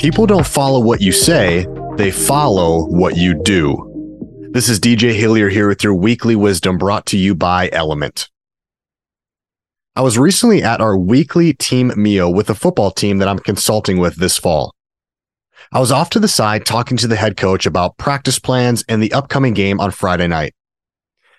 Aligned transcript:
People 0.00 0.24
don't 0.24 0.46
follow 0.46 0.80
what 0.80 1.02
you 1.02 1.12
say, 1.12 1.66
they 1.96 2.10
follow 2.10 2.86
what 2.86 3.18
you 3.18 3.34
do. 3.42 4.48
This 4.50 4.70
is 4.70 4.80
DJ 4.80 5.12
Hillier 5.12 5.50
here 5.50 5.68
with 5.68 5.84
your 5.84 5.94
weekly 5.94 6.34
wisdom 6.34 6.78
brought 6.78 7.04
to 7.08 7.18
you 7.18 7.34
by 7.34 7.68
Element. 7.70 8.30
I 9.94 10.00
was 10.00 10.16
recently 10.16 10.62
at 10.62 10.80
our 10.80 10.96
weekly 10.96 11.52
team 11.52 11.92
meal 11.98 12.32
with 12.32 12.48
a 12.48 12.54
football 12.54 12.90
team 12.90 13.18
that 13.18 13.28
I'm 13.28 13.40
consulting 13.40 13.98
with 13.98 14.16
this 14.16 14.38
fall. 14.38 14.74
I 15.70 15.80
was 15.80 15.92
off 15.92 16.08
to 16.10 16.18
the 16.18 16.28
side 16.28 16.64
talking 16.64 16.96
to 16.96 17.06
the 17.06 17.16
head 17.16 17.36
coach 17.36 17.66
about 17.66 17.98
practice 17.98 18.38
plans 18.38 18.82
and 18.88 19.02
the 19.02 19.12
upcoming 19.12 19.52
game 19.52 19.80
on 19.80 19.90
Friday 19.90 20.28
night. 20.28 20.54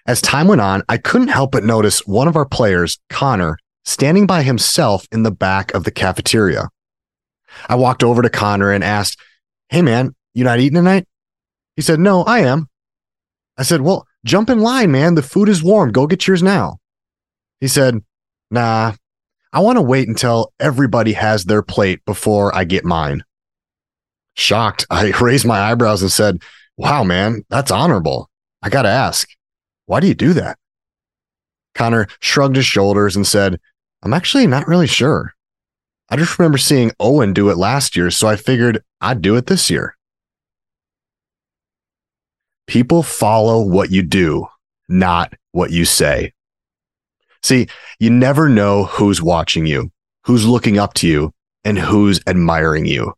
As 0.06 0.22
time 0.22 0.48
went 0.48 0.62
on, 0.62 0.84
I 0.88 0.98
couldn't 0.98 1.30
help 1.30 1.54
but 1.54 1.64
notice 1.64 2.06
one 2.06 2.28
of 2.28 2.36
our 2.36 2.46
players, 2.46 3.00
Connor, 3.10 3.58
standing 3.86 4.28
by 4.28 4.44
himself 4.44 5.08
in 5.12 5.24
the 5.24 5.32
back 5.32 5.74
of 5.74 5.84
the 5.84 5.92
cafeteria. 5.92 6.70
I 7.68 7.76
walked 7.76 8.04
over 8.04 8.22
to 8.22 8.30
Connor 8.30 8.72
and 8.72 8.84
asked, 8.84 9.20
Hey 9.70 9.82
man, 9.82 10.16
you 10.34 10.44
not 10.44 10.60
eating 10.60 10.76
tonight? 10.76 11.08
He 11.76 11.82
said, 11.82 12.00
No, 12.00 12.24
I 12.24 12.40
am. 12.40 12.70
I 13.58 13.64
said, 13.64 13.82
Well, 13.82 14.08
jump 14.26 14.50
in 14.50 14.60
line, 14.60 14.92
man. 14.92 15.16
The 15.16 15.22
food 15.22 15.50
is 15.50 15.64
warm. 15.64 15.92
Go 15.92 16.08
get 16.08 16.28
yours 16.28 16.44
now. 16.44 16.78
He 17.60 17.68
said, 17.68 18.04
Nah, 18.50 18.94
I 19.54 19.60
want 19.60 19.78
to 19.78 19.82
wait 19.82 20.08
until 20.08 20.54
everybody 20.60 21.14
has 21.14 21.46
their 21.46 21.62
plate 21.62 22.04
before 22.06 22.56
I 22.56 22.64
get 22.64 22.86
mine. 22.86 23.24
Shocked, 24.36 24.86
I 24.90 25.12
raised 25.22 25.46
my 25.46 25.60
eyebrows 25.60 26.02
and 26.02 26.12
said, 26.12 26.42
Wow, 26.78 27.04
man, 27.04 27.44
that's 27.50 27.72
honorable. 27.72 28.30
I 28.62 28.70
got 28.70 28.84
to 28.84 28.90
ask, 28.90 29.28
why 29.86 30.00
do 30.00 30.08
you 30.08 30.14
do 30.14 30.34
that? 30.34 30.58
Connor 31.76 32.08
shrugged 32.20 32.56
his 32.56 32.66
shoulders 32.66 33.16
and 33.16 33.26
said, 33.26 33.60
I'm 34.04 34.14
actually 34.14 34.48
not 34.48 34.68
really 34.68 34.88
sure. 34.88 35.34
I 36.12 36.18
just 36.18 36.38
remember 36.38 36.58
seeing 36.58 36.92
Owen 37.00 37.32
do 37.32 37.50
it 37.50 37.58
last 37.58 37.96
year, 37.96 38.12
so 38.12 38.28
I 38.28 38.36
figured 38.36 38.84
I'd 39.00 39.22
do 39.22 39.38
it 39.38 39.48
this 39.48 39.70
year. 39.70 39.96
People 42.68 43.02
follow 43.02 43.62
what 43.62 43.92
you 43.92 44.04
do, 44.04 44.46
not 44.90 45.34
what 45.54 45.72
you 45.72 45.86
say. 45.86 46.34
See, 47.42 47.68
you 47.98 48.10
never 48.10 48.50
know 48.50 48.84
who's 48.84 49.22
watching 49.22 49.66
you, 49.66 49.90
who's 50.26 50.46
looking 50.46 50.78
up 50.78 50.94
to 50.96 51.08
you, 51.08 51.34
and 51.64 51.80
who's 51.80 52.20
admiring 52.28 52.86
you. 52.86 53.14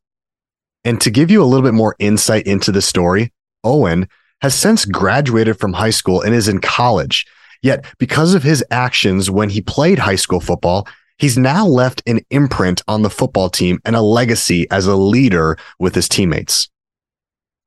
And 0.83 1.01
to 1.01 1.09
give 1.09 1.31
you 1.31 1.41
a 1.41 1.45
little 1.45 1.63
bit 1.63 1.73
more 1.73 1.95
insight 1.97 2.45
into 2.45 2.71
the 2.71 2.81
story, 2.81 3.33
Owen 3.63 4.07
has 4.41 4.53
since 4.53 4.85
graduated 4.85 5.59
from 5.59 5.73
high 5.73 5.89
school 5.89 6.21
and 6.21 6.35
is 6.35 6.47
in 6.47 6.59
college. 6.59 7.25
Yet, 7.63 7.85
because 7.97 8.35
of 8.35 8.43
his 8.43 8.63
actions 8.69 9.31
when 9.31 9.49
he 9.49 9.61
played 9.61 9.97
high 9.97 10.17
school 10.17 10.41
football, 10.41 10.87
he's 11.17 11.37
now 11.37 11.65
left 11.65 12.01
an 12.07 12.21
imprint 12.29 12.81
on 12.87 13.01
the 13.01 13.09
football 13.09 13.49
team 13.49 13.79
and 13.85 13.95
a 13.95 14.01
legacy 14.01 14.69
as 14.71 14.87
a 14.87 14.95
leader 14.95 15.57
with 15.79 15.95
his 15.95 16.09
teammates. 16.09 16.69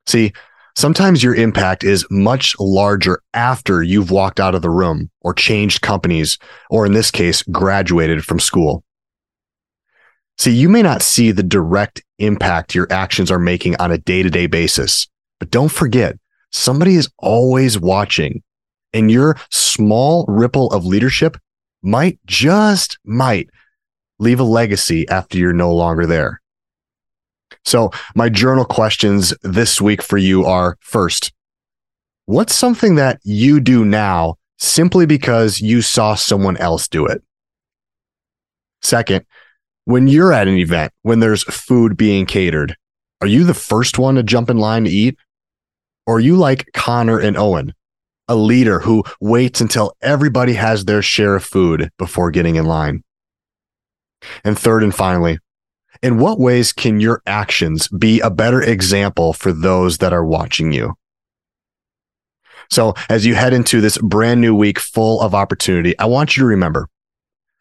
See, 0.07 0.33
sometimes 0.77 1.23
your 1.23 1.35
impact 1.35 1.85
is 1.85 2.07
much 2.11 2.55
larger 2.59 3.21
after 3.35 3.83
you've 3.83 4.11
walked 4.11 4.41
out 4.41 4.55
of 4.55 4.63
the 4.63 4.71
room 4.71 5.11
or 5.21 5.35
changed 5.35 5.83
companies, 5.83 6.39
or 6.71 6.87
in 6.87 6.93
this 6.93 7.11
case, 7.11 7.43
graduated 7.43 8.25
from 8.25 8.41
school. 8.41 8.85
See, 10.39 10.53
you 10.53 10.69
may 10.69 10.83
not 10.83 11.03
see 11.03 11.31
the 11.31 11.43
direct 11.43 12.05
impact 12.19 12.75
your 12.75 12.87
actions 12.91 13.31
are 13.31 13.39
making 13.39 13.77
on 13.77 13.91
a 13.91 13.99
day 13.99 14.23
to 14.23 14.31
day 14.31 14.47
basis, 14.47 15.09
but 15.41 15.51
don't 15.51 15.73
forget, 15.73 16.17
somebody 16.53 16.95
is 16.95 17.11
always 17.19 17.79
watching 17.79 18.43
and 18.93 19.11
your 19.11 19.37
small 19.51 20.25
ripple 20.29 20.71
of 20.73 20.87
leadership 20.87 21.37
might 21.87 22.19
just 22.27 22.99
might 23.05 23.49
leave 24.19 24.41
a 24.41 24.45
legacy 24.45 25.09
after 25.09 25.39
you're 25.39 25.53
no 25.53 25.73
longer 25.73 26.05
there. 26.05 26.43
So 27.65 27.93
my 28.17 28.29
journal 28.29 28.65
questions 28.65 29.33
this 29.43 29.81
week 29.81 30.03
for 30.03 30.19
you 30.19 30.45
are 30.45 30.77
first, 30.81 31.33
what's 32.25 32.57
something 32.57 32.97
that 32.97 33.21
you 33.23 33.61
do 33.61 33.85
now 33.85 34.35
simply 34.59 35.07
because 35.07 35.61
you 35.61 35.81
saw 35.81 36.17
someone 36.17 36.57
else 36.57 36.89
do 36.89 37.07
it? 37.07 37.23
Second, 38.83 39.25
when 39.85 40.09
you're 40.09 40.33
at 40.33 40.49
an 40.49 40.57
event, 40.57 40.93
when 41.03 41.21
there's 41.21 41.45
food 41.45 41.97
being 41.97 42.27
catered, 42.27 42.77
are 43.21 43.29
you 43.29 43.45
the 43.45 43.55
first 43.55 43.97
one 43.97 44.17
to 44.17 44.25
jump 44.25 44.51
in 44.51 44.59
line 44.59 44.85
to 44.85 44.91
eat? 44.91 45.17
Or 46.05 46.17
are 46.17 46.21
you 46.21 46.37
like 46.37 46.69
Connor 46.75 47.21
and 47.21 47.37
Owen, 47.37 47.75
a 48.29 48.35
leader 48.35 48.81
who 48.81 49.05
waits 49.21 49.61
until 49.61 49.95
everybody 50.03 50.55
has 50.55 50.85
their 50.85 51.03
share 51.03 51.37
of 51.37 51.45
food 51.45 51.91
before 51.99 52.31
getting 52.31 52.57
in 52.57 52.67
line? 52.67 53.03
And 54.45 54.59
third 54.59 54.83
and 54.83 54.95
finally, 54.95 55.39
in 56.03 56.19
what 56.19 56.39
ways 56.39 56.73
can 56.73 57.01
your 57.01 57.23
actions 57.27 57.89
be 57.89 58.21
a 58.21 58.31
better 58.31 58.61
example 58.61 59.33
for 59.33 59.53
those 59.53 59.99
that 59.99 60.13
are 60.13 60.25
watching 60.25 60.73
you? 60.73 60.95
So 62.71 62.95
as 63.09 63.25
you 63.25 63.35
head 63.35 63.53
into 63.53 63.81
this 63.81 63.99
brand 63.99 64.41
new 64.41 64.55
week 64.55 64.79
full 64.79 65.21
of 65.21 65.35
opportunity, 65.35 65.97
I 65.99 66.07
want 66.07 66.37
you 66.37 66.43
to 66.43 66.47
remember 66.47 66.89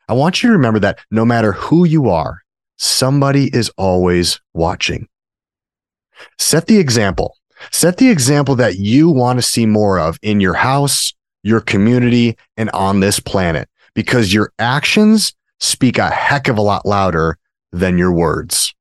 I 0.07 0.13
want 0.13 0.43
you 0.43 0.49
to 0.49 0.53
remember 0.53 0.79
that 0.79 0.99
no 1.09 1.25
matter 1.25 1.53
who 1.53 1.83
you 1.83 2.09
are, 2.09 2.43
somebody 2.77 3.49
is 3.55 3.71
always 3.77 4.39
watching. 4.53 5.07
Set 6.37 6.67
the 6.67 6.77
example. 6.77 7.35
Set 7.71 7.97
the 7.97 8.09
example 8.09 8.55
that 8.55 8.77
you 8.77 9.09
want 9.09 9.39
to 9.39 9.43
see 9.43 9.65
more 9.65 9.99
of 9.99 10.17
in 10.21 10.39
your 10.39 10.53
house, 10.53 11.13
your 11.43 11.61
community, 11.61 12.37
and 12.57 12.69
on 12.71 12.99
this 12.99 13.19
planet 13.19 13.69
because 13.93 14.33
your 14.33 14.51
actions 14.59 15.33
speak 15.59 15.97
a 15.97 16.09
heck 16.09 16.47
of 16.47 16.57
a 16.57 16.61
lot 16.61 16.85
louder 16.85 17.37
than 17.71 17.97
your 17.97 18.11
words. 18.11 18.73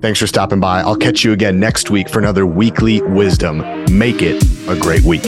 Thanks 0.00 0.20
for 0.20 0.26
stopping 0.26 0.60
by. 0.60 0.80
I'll 0.80 0.96
catch 0.96 1.24
you 1.24 1.32
again 1.32 1.58
next 1.58 1.90
week 1.90 2.10
for 2.10 2.18
another 2.18 2.44
weekly 2.44 3.00
wisdom. 3.02 3.58
Make 3.96 4.20
it 4.20 4.42
a 4.68 4.78
great 4.78 5.02
week. 5.02 5.22